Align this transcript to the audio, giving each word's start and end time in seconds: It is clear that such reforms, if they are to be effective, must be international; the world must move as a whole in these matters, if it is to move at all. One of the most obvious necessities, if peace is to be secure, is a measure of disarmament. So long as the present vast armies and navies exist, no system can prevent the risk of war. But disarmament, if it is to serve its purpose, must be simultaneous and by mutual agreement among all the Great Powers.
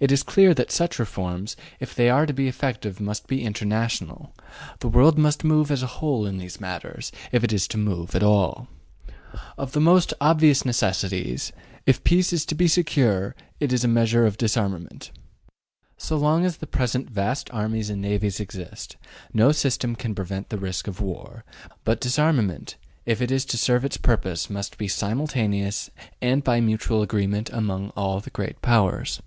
It 0.00 0.12
is 0.12 0.22
clear 0.22 0.54
that 0.54 0.70
such 0.70 1.00
reforms, 1.00 1.56
if 1.80 1.92
they 1.92 2.08
are 2.08 2.24
to 2.24 2.32
be 2.32 2.46
effective, 2.46 3.00
must 3.00 3.26
be 3.26 3.42
international; 3.42 4.32
the 4.78 4.86
world 4.88 5.18
must 5.18 5.42
move 5.42 5.72
as 5.72 5.82
a 5.82 5.88
whole 5.88 6.24
in 6.24 6.38
these 6.38 6.60
matters, 6.60 7.10
if 7.32 7.42
it 7.42 7.52
is 7.52 7.66
to 7.66 7.76
move 7.78 8.14
at 8.14 8.22
all. 8.22 8.68
One 9.32 9.40
of 9.56 9.72
the 9.72 9.80
most 9.80 10.14
obvious 10.20 10.64
necessities, 10.64 11.50
if 11.84 12.04
peace 12.04 12.32
is 12.32 12.46
to 12.46 12.54
be 12.54 12.68
secure, 12.68 13.34
is 13.58 13.82
a 13.82 13.88
measure 13.88 14.24
of 14.24 14.38
disarmament. 14.38 15.10
So 15.96 16.16
long 16.16 16.44
as 16.44 16.58
the 16.58 16.68
present 16.68 17.10
vast 17.10 17.50
armies 17.52 17.90
and 17.90 18.00
navies 18.00 18.38
exist, 18.38 18.96
no 19.34 19.50
system 19.50 19.96
can 19.96 20.14
prevent 20.14 20.50
the 20.50 20.58
risk 20.58 20.86
of 20.86 21.00
war. 21.00 21.44
But 21.82 22.00
disarmament, 22.00 22.76
if 23.04 23.20
it 23.20 23.32
is 23.32 23.44
to 23.46 23.58
serve 23.58 23.84
its 23.84 23.96
purpose, 23.96 24.48
must 24.48 24.78
be 24.78 24.86
simultaneous 24.86 25.90
and 26.22 26.44
by 26.44 26.60
mutual 26.60 27.02
agreement 27.02 27.50
among 27.52 27.90
all 27.96 28.20
the 28.20 28.30
Great 28.30 28.62
Powers. 28.62 29.20